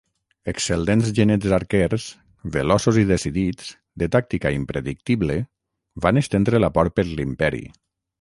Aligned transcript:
Excel·lents 0.51 1.09
genets 1.17 1.51
arquers, 1.57 2.07
veloços 2.55 2.97
i 3.01 3.03
decidits, 3.11 3.67
de 4.03 4.07
tàctica 4.15 4.53
impredictible, 4.55 5.37
van 6.07 6.21
estendre 6.23 6.63
la 6.65 6.71
por 6.79 6.91
per 6.97 7.07
l'imperi. 7.21 7.63